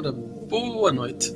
[0.00, 1.34] Boa noite.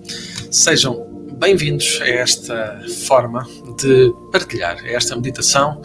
[0.52, 3.44] Sejam bem-vindos a esta forma
[3.76, 5.82] de partilhar, a esta meditação,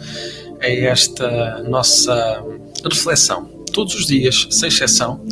[0.60, 2.40] a esta nossa
[2.88, 3.46] reflexão.
[3.72, 5.24] Todos os dias, sem exceção,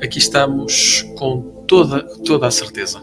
[0.00, 3.02] aqui estamos com toda, toda a certeza.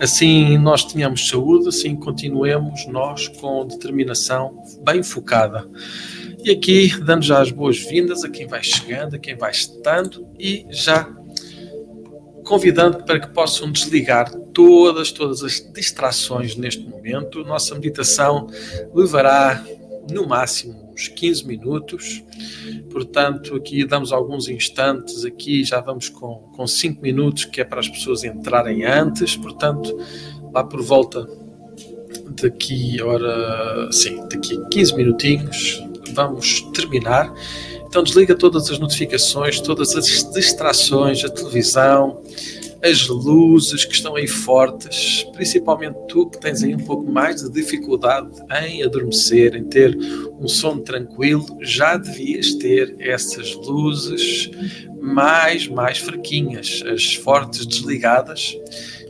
[0.00, 5.68] Assim nós tenhamos saúde, assim continuemos nós com determinação bem focada.
[6.42, 10.64] E aqui, dando já as boas-vindas a quem vai chegando, a quem vai estando e
[10.70, 11.17] já
[12.48, 17.44] convidando para que possam desligar todas, todas as distrações neste momento.
[17.44, 18.48] Nossa meditação
[18.94, 19.62] levará
[20.10, 22.24] no máximo uns 15 minutos.
[22.90, 27.80] Portanto, aqui damos alguns instantes, aqui já vamos com, com 5 minutos, que é para
[27.80, 29.36] as pessoas entrarem antes.
[29.36, 29.94] Portanto,
[30.50, 31.28] lá por volta
[32.42, 35.84] daqui, ora, sim, daqui 15 minutinhos,
[36.14, 37.30] vamos terminar.
[37.88, 42.22] Então desliga todas as notificações, todas as distrações, a televisão,
[42.82, 47.50] as luzes que estão aí fortes, principalmente tu que tens aí um pouco mais de
[47.50, 48.28] dificuldade
[48.62, 49.98] em adormecer, em ter
[50.38, 54.50] um sono tranquilo, já devias ter essas luzes
[55.00, 58.54] mais, mais fraquinhas, as fortes desligadas,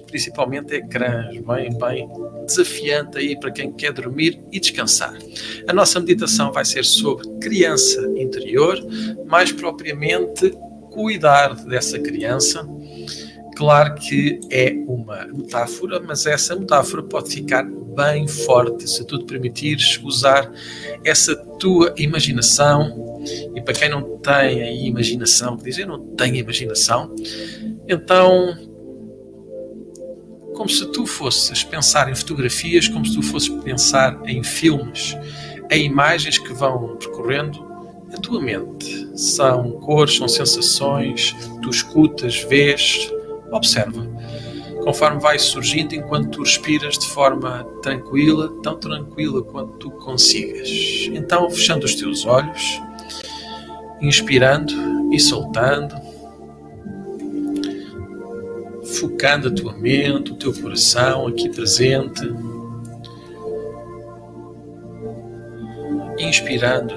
[0.09, 2.09] principalmente ecrãs, bem, bem
[2.45, 5.17] desafiante aí para quem quer dormir e descansar.
[5.69, 8.79] A nossa meditação vai ser sobre criança interior,
[9.27, 10.51] mais propriamente
[10.91, 12.67] cuidar dessa criança.
[13.57, 19.25] Claro que é uma metáfora, mas essa metáfora pode ficar bem forte se tu te
[19.25, 20.51] permitires usar
[21.05, 23.23] essa tua imaginação.
[23.55, 27.15] E para quem não tem imaginação, que não tenho imaginação,
[27.89, 28.68] então
[30.59, 35.17] como se tu fosses pensar em fotografias, como se tu fosses pensar em filmes,
[35.71, 37.65] em imagens que vão percorrendo
[38.13, 39.09] a tua mente.
[39.17, 43.09] São cores, são sensações, tu escutas, vês,
[43.53, 44.05] observa.
[44.83, 50.69] Conforme vai surgindo, enquanto tu respiras de forma tranquila, tão tranquila quanto tu consigas.
[51.13, 52.81] Então, fechando os teus olhos,
[54.01, 54.75] inspirando
[55.13, 56.08] e soltando
[58.95, 62.23] focando a tua mente, o teu coração aqui presente,
[66.19, 66.95] inspirando,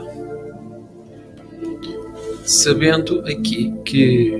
[2.46, 4.40] sabendo aqui que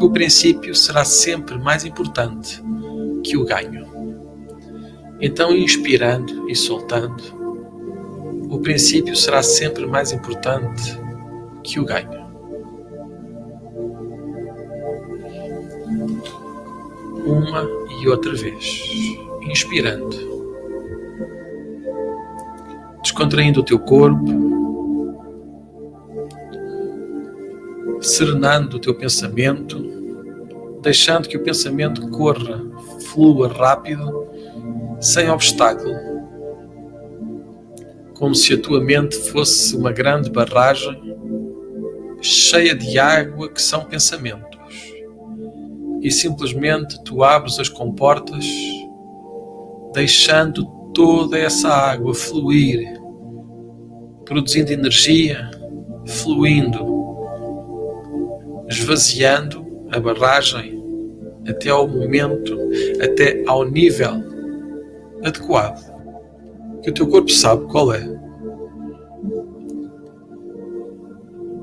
[0.00, 2.62] o princípio será sempre mais importante
[3.22, 3.86] que o ganho.
[5.20, 7.22] Então, inspirando e soltando,
[8.48, 10.98] o princípio será sempre mais importante
[11.62, 12.19] que o ganho.
[17.24, 17.68] Uma
[18.00, 18.82] e outra vez,
[19.42, 20.16] inspirando,
[23.02, 24.50] descontraindo o teu corpo,
[28.00, 29.78] serenando o teu pensamento,
[30.80, 32.64] deixando que o pensamento corra,
[33.12, 34.26] flua rápido,
[35.00, 35.94] sem obstáculo,
[38.14, 41.16] como se a tua mente fosse uma grande barragem
[42.22, 44.49] cheia de água que são pensamentos
[46.00, 48.44] e simplesmente tu abres as comportas,
[49.92, 50.64] deixando
[50.94, 53.00] toda essa água fluir,
[54.24, 55.50] produzindo energia,
[56.06, 57.00] fluindo,
[58.68, 60.80] esvaziando a barragem
[61.48, 62.56] até ao momento,
[63.02, 64.22] até ao nível
[65.24, 65.90] adequado,
[66.82, 68.20] que o teu corpo sabe qual é.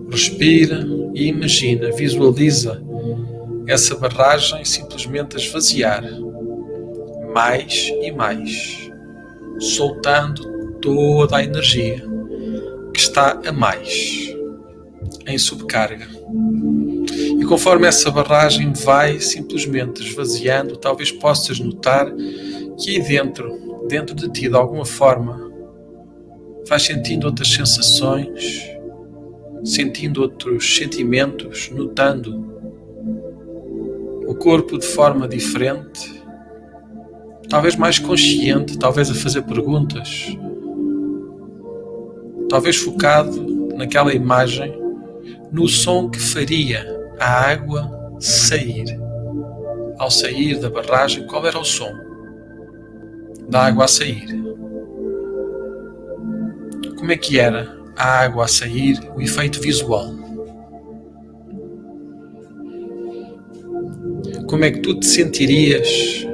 [0.09, 2.86] Respira e imagina, visualiza
[3.67, 6.03] essa barragem simplesmente a esvaziar
[7.33, 8.89] mais e mais,
[9.59, 12.03] soltando toda a energia
[12.93, 14.33] que está a mais
[15.27, 16.07] em subcarga.
[17.39, 22.07] E conforme essa barragem vai simplesmente esvaziando, talvez possas notar
[22.79, 25.51] que aí dentro, dentro de ti, de alguma forma,
[26.67, 28.69] vais sentindo outras sensações,
[29.63, 32.56] sentindo outros sentimentos, notando
[34.27, 36.21] o corpo de forma diferente,
[37.49, 40.37] talvez mais consciente, talvez a fazer perguntas,
[42.49, 44.77] talvez focado naquela imagem,
[45.49, 46.85] no som que faria
[47.17, 48.99] a água sair.
[49.97, 51.91] Ao sair da barragem, qual era o som
[53.49, 54.27] da água a sair?
[56.97, 60.26] Como é que era a água a sair, o efeito visual?
[64.47, 66.25] Como é que tu te sentirias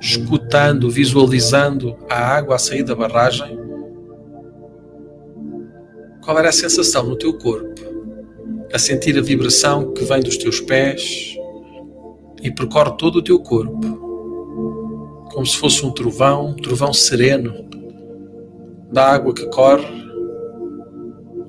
[0.00, 3.58] escutando, visualizando a água a sair da barragem?
[6.24, 7.74] Qual era a sensação no teu corpo?
[8.72, 11.36] A sentir a vibração que vem dos teus pés
[12.42, 17.66] e percorre todo o teu corpo, como se fosse um trovão, um trovão sereno,
[18.92, 19.86] da água que corre,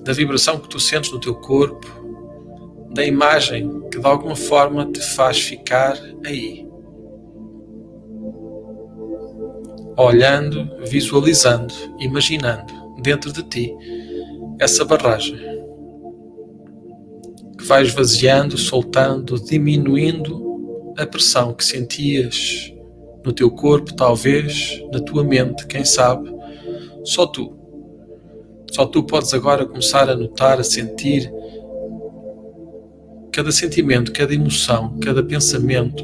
[0.04, 1.88] da vibração que tu sentes no teu corpo,
[2.98, 6.68] da imagem que de alguma forma te faz ficar aí.
[9.96, 12.74] Olhando, visualizando, imaginando
[13.04, 13.72] dentro de ti
[14.60, 15.38] essa barragem
[17.60, 22.74] que vai esvaziando, soltando, diminuindo a pressão que sentias
[23.24, 26.34] no teu corpo, talvez, na tua mente, quem sabe,
[27.04, 27.56] só tu.
[28.72, 31.32] Só tu podes agora começar a notar, a sentir
[33.38, 36.04] cada sentimento, cada emoção, cada pensamento,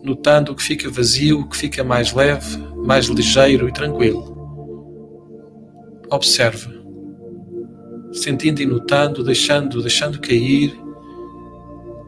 [0.00, 2.56] notando o que fica vazio, o que fica mais leve,
[2.86, 4.38] mais ligeiro e tranquilo.
[6.08, 6.70] Observa,
[8.12, 10.80] sentindo e notando, deixando, deixando cair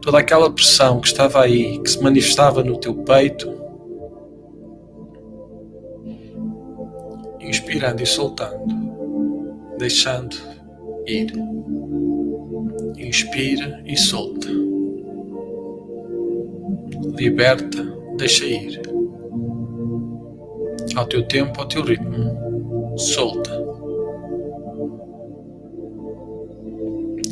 [0.00, 3.52] toda aquela pressão que estava aí, que se manifestava no teu peito,
[7.40, 10.36] inspirando e soltando, deixando
[11.08, 11.32] ir.
[13.10, 14.46] Inspira e solta.
[17.18, 17.82] Liberta,
[18.16, 18.80] deixa ir.
[20.94, 22.94] Ao teu tempo, ao teu ritmo.
[22.96, 23.50] Solta.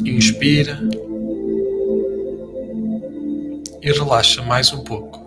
[0.05, 0.81] Inspira
[3.81, 5.21] e relaxa mais um pouco.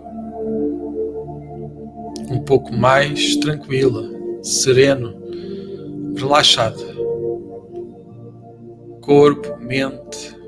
[2.30, 4.06] Um pouco mais tranquila,
[4.42, 5.14] sereno,
[6.14, 6.92] relaxada.
[9.00, 10.41] Corpo, mente,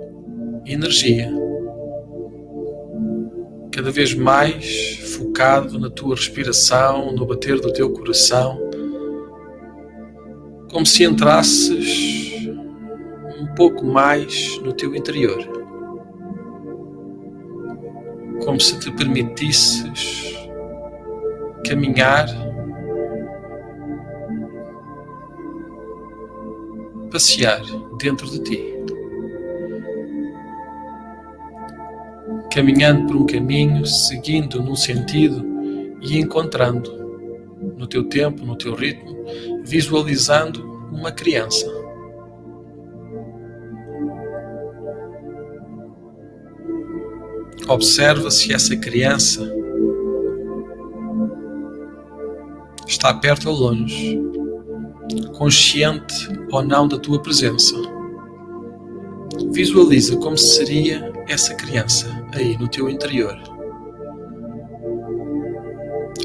[0.67, 1.31] energia.
[3.73, 8.59] Cada vez mais focado na tua respiração, no bater do teu coração,
[10.71, 12.47] como se entrasses
[13.41, 15.65] um pouco mais no teu interior
[18.45, 20.35] como se te permitisses
[21.67, 22.27] caminhar,
[27.11, 27.63] passear
[27.99, 28.75] dentro de ti.
[32.55, 35.45] Caminhando por um caminho, seguindo num sentido
[36.01, 36.89] e encontrando,
[37.77, 39.25] no teu tempo, no teu ritmo,
[39.65, 41.67] visualizando uma criança.
[47.67, 49.53] Observa se essa criança
[52.87, 54.21] está perto ou longe,
[55.37, 57.75] consciente ou não da tua presença.
[59.51, 63.37] Visualiza como seria essa criança aí no teu interior.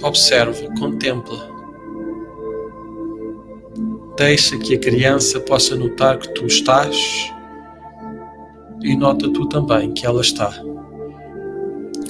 [0.01, 1.37] Observa, contempla.
[4.17, 7.31] Deixa que a criança possa notar que tu estás
[8.81, 10.51] e nota tu também que ela está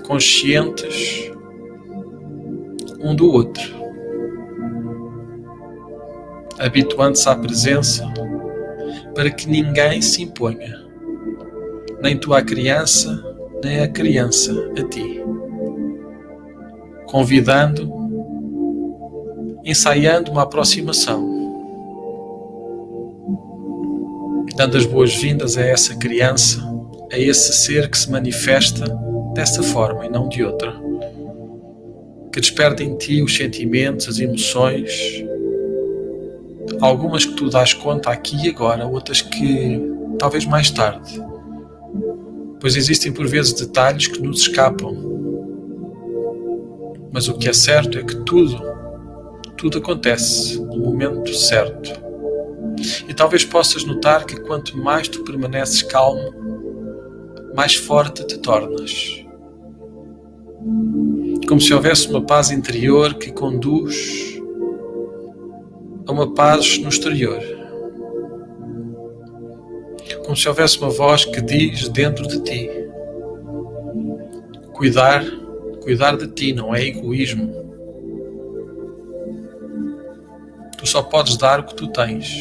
[0.09, 1.31] conscientes
[2.99, 3.63] um do outro,
[6.57, 8.11] habituando-se à presença
[9.13, 10.78] para que ninguém se imponha,
[12.01, 13.23] nem tu à criança,
[13.63, 15.21] nem a criança a ti,
[17.05, 17.91] convidando,
[19.65, 21.37] ensaiando uma aproximação,
[24.55, 26.61] dando as boas-vindas a essa criança,
[27.11, 28.85] a esse ser que se manifesta
[29.33, 30.73] dessa forma e não de outra.
[32.31, 35.23] Que desperta em ti os sentimentos, as emoções,
[36.79, 39.81] algumas que tu dás conta aqui e agora, outras que
[40.17, 41.28] talvez mais tarde.
[42.59, 44.95] Pois existem por vezes detalhes que nos escapam.
[47.11, 48.61] Mas o que é certo é que tudo,
[49.57, 51.91] tudo acontece no momento certo.
[53.07, 56.33] E talvez possas notar que quanto mais tu permaneces calmo,
[57.55, 59.25] mais forte te tornas.
[61.47, 64.39] Como se houvesse uma paz interior que conduz
[66.07, 67.58] a uma paz no exterior.
[70.29, 72.69] Como se houvesse uma voz que diz dentro de ti:
[74.73, 75.25] Cuidar,
[75.81, 77.51] cuidar de ti não é egoísmo.
[80.77, 82.31] Tu só podes dar o que tu tens.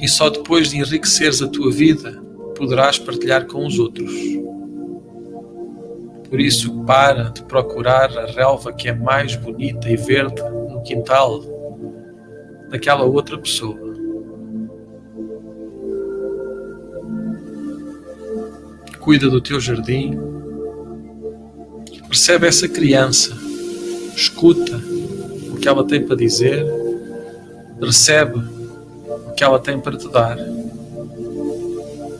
[0.00, 2.12] E só depois de enriqueceres a tua vida
[2.56, 4.10] poderás partilhar com os outros.
[6.30, 11.38] Por isso, para de procurar a relva que é mais bonita e verde no quintal
[12.70, 13.91] daquela outra pessoa.
[19.02, 20.18] Cuida do teu jardim,
[22.08, 23.36] percebe essa criança,
[24.16, 24.80] escuta
[25.50, 26.64] o que ela tem para dizer,
[27.80, 30.38] recebe o que ela tem para te dar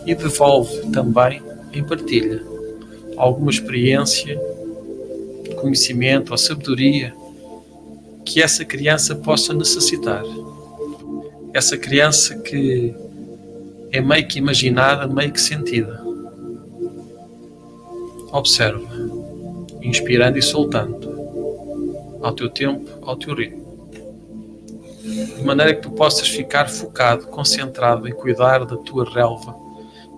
[0.04, 1.40] e devolve também
[1.72, 2.42] em partilha
[3.16, 4.38] alguma experiência
[5.62, 7.14] conhecimento ou sabedoria
[8.24, 10.24] que essa criança possa necessitar.
[11.54, 12.92] Essa criança que
[13.92, 16.01] é meio que imaginada, meio que sentida.
[18.32, 18.88] Observa,
[19.82, 23.62] inspirando e soltando, ao teu tempo, ao teu ritmo.
[25.36, 29.54] De maneira que tu possas ficar focado, concentrado em cuidar da tua relva,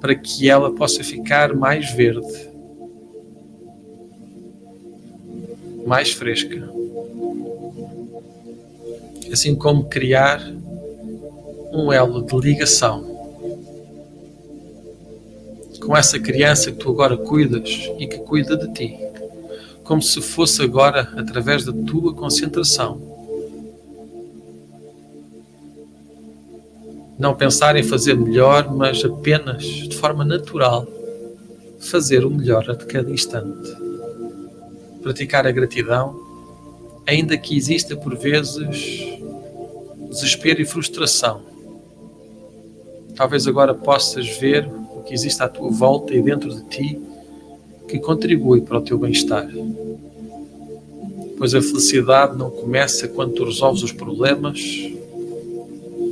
[0.01, 2.49] para que ela possa ficar mais verde,
[5.85, 6.71] mais fresca.
[9.33, 10.41] Assim como criar
[11.73, 13.14] um elo de ligação
[15.85, 18.99] com essa criança que tu agora cuidas e que cuida de ti,
[19.83, 23.01] como se fosse agora através da tua concentração.
[27.19, 30.87] Não pensar em fazer melhor, mas apenas de forma natural
[31.79, 33.77] fazer o melhor a cada instante.
[35.03, 36.19] Praticar a gratidão,
[37.07, 39.05] ainda que exista por vezes
[40.09, 41.43] desespero e frustração.
[43.15, 44.69] Talvez agora possas ver
[45.07, 47.01] que existe à tua volta e dentro de ti
[47.89, 49.49] que contribui para o teu bem-estar.
[51.37, 54.61] Pois a felicidade não começa quando tu resolves os problemas.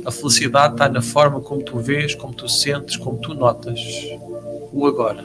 [0.05, 3.79] A felicidade está na forma como tu vês, como tu sentes, como tu notas
[4.71, 5.23] o agora.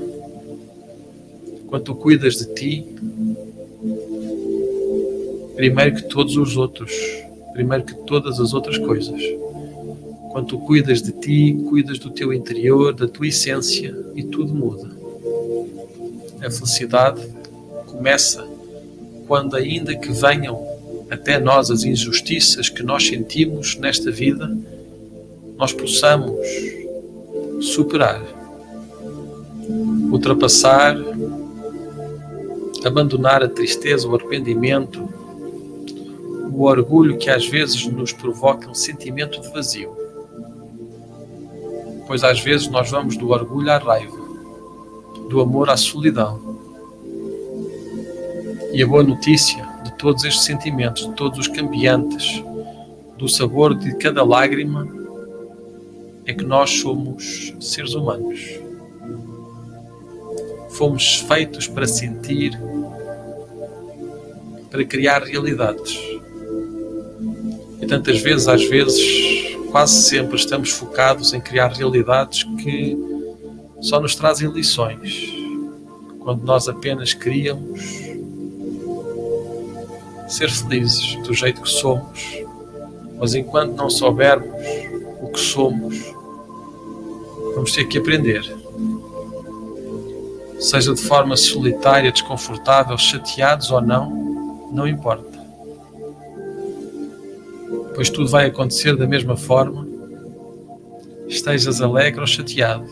[1.67, 2.87] Quando tu cuidas de ti,
[5.57, 6.93] primeiro que todos os outros,
[7.53, 9.21] primeiro que todas as outras coisas.
[10.39, 14.89] Quando tu cuidas de ti, cuidas do teu interior, da tua essência e tudo muda.
[16.41, 17.21] A felicidade
[17.89, 18.47] começa
[19.27, 20.65] quando, ainda que venham
[21.11, 24.57] até nós as injustiças que nós sentimos nesta vida,
[25.57, 26.39] nós possamos
[27.61, 28.23] superar,
[30.13, 30.97] ultrapassar,
[32.85, 35.03] abandonar a tristeza, o arrependimento,
[36.53, 39.98] o orgulho que às vezes nos provoca um sentimento de vazio
[42.09, 44.17] pois às vezes nós vamos do orgulho à raiva,
[45.29, 46.59] do amor à solidão.
[48.73, 52.43] E a boa notícia de todos estes sentimentos, de todos os cambiantes,
[53.19, 54.89] do sabor de cada lágrima,
[56.25, 58.59] é que nós somos seres humanos.
[60.71, 62.59] Fomos feitos para sentir,
[64.71, 65.99] para criar realidades.
[67.83, 69.38] E tantas vezes, às vezes,
[69.71, 72.97] quase sempre estamos focados em criar realidades que
[73.81, 75.33] só nos trazem lições,
[76.21, 77.81] quando nós apenas queríamos
[80.29, 82.43] ser felizes do jeito que somos,
[83.19, 84.49] mas enquanto não soubermos
[85.23, 85.97] o que somos,
[87.55, 88.43] vamos ter que aprender.
[90.61, 95.28] Seja de forma solitária, desconfortável, chateados ou não, não importa
[97.99, 99.85] pois tudo vai acontecer da mesma forma,
[101.27, 102.87] estejas alegre ou chateado.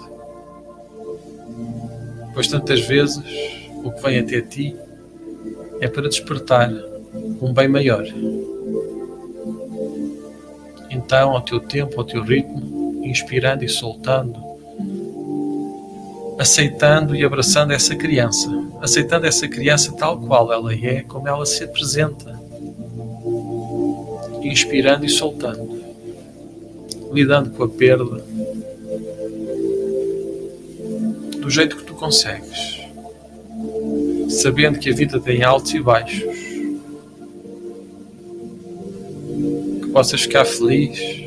[2.35, 3.16] Pois tantas vezes
[3.85, 4.75] o que vem até ti
[5.81, 6.73] é para despertar
[7.40, 8.05] um bem maior.
[10.90, 14.35] Então, ao teu tempo, ao teu ritmo, inspirando e soltando,
[16.37, 21.62] aceitando e abraçando essa criança, aceitando essa criança tal qual ela é, como ela se
[21.62, 22.46] apresenta
[24.49, 25.81] inspirando e soltando,
[27.13, 28.25] lidando com a perda
[31.41, 32.81] do jeito que tu consegues,
[34.29, 36.35] sabendo que a vida tem altos e baixos,
[39.83, 41.27] que possas ficar feliz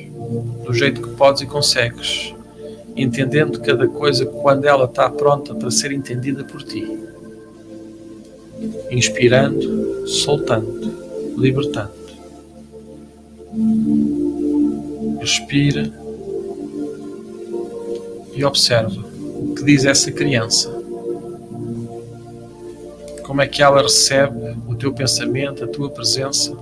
[0.65, 2.36] do jeito que podes e consegues,
[2.95, 6.86] entendendo cada coisa quando ela está pronta para ser entendida por ti.
[8.91, 11.98] Inspirando, soltando, libertando.
[15.19, 15.91] Respira
[18.35, 19.03] e observa
[19.39, 20.69] o que diz essa criança.
[23.23, 26.55] Como é que ela recebe o teu pensamento, a tua presença?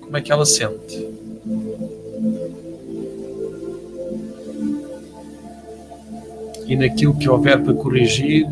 [0.00, 1.08] Como é que ela sente?
[6.66, 8.46] E naquilo que houver para corrigir,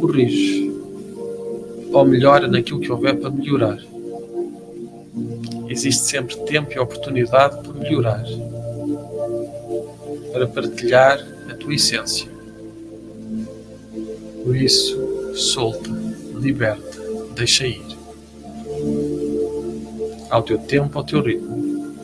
[0.00, 0.72] corrige.
[1.92, 3.78] Ou melhora naquilo que houver para melhorar
[5.78, 8.24] existe sempre tempo e oportunidade para melhorar,
[10.32, 12.28] para partilhar a tua essência.
[14.42, 15.88] Por isso, solta,
[16.34, 17.00] liberta,
[17.36, 17.86] deixa ir.
[20.28, 21.94] Ao teu tempo, ao teu ritmo,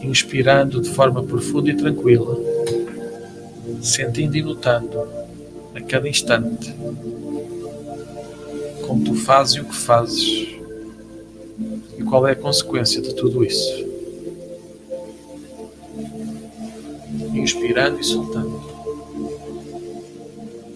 [0.00, 2.38] inspirando de forma profunda e tranquila,
[3.82, 5.02] sentindo e notando
[5.74, 6.74] a cada instante
[8.86, 10.47] como tu fazes e o que fazes
[12.08, 13.86] qual é a consequência de tudo isso.
[17.34, 18.60] Inspirando e soltando.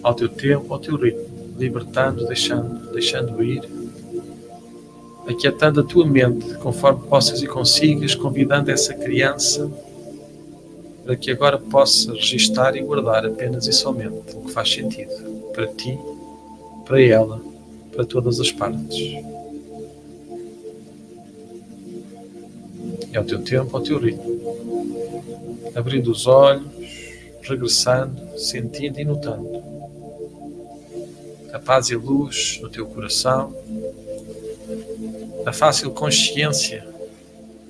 [0.01, 1.25] Ao teu tempo, ao teu ritmo,
[1.57, 3.63] libertando, deixando, deixando ir,
[5.27, 9.71] aquietando a tua mente conforme possas e consigas, convidando essa criança
[11.03, 15.11] para que agora possa registar e guardar apenas e somente o que faz sentido
[15.53, 15.97] para ti,
[16.85, 17.41] para ela,
[17.91, 19.42] para todas as partes.
[23.13, 25.71] É o teu tempo, é o teu ritmo.
[25.75, 26.65] Abrindo os olhos,
[27.41, 29.63] regressando, sentindo e notando
[31.53, 33.55] a paz e a luz no teu coração,
[35.45, 36.83] a fácil consciência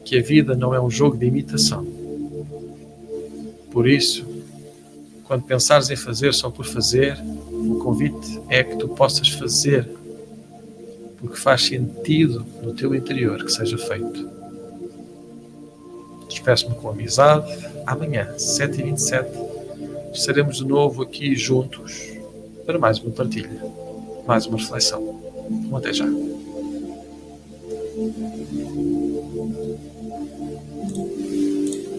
[0.06, 1.86] que a vida não é um jogo de imitação
[3.74, 4.24] por isso,
[5.24, 7.18] quando pensares em fazer só por fazer,
[7.50, 9.90] o convite é que tu possas fazer
[11.18, 14.30] porque faz sentido no teu interior que seja feito.
[16.34, 17.46] Despeço-me com amizade.
[17.86, 19.28] Amanhã, 7h27,
[20.14, 22.12] estaremos de novo aqui juntos
[22.66, 23.62] para mais uma partilha,
[24.26, 25.22] mais uma reflexão.
[25.70, 26.06] Um até já.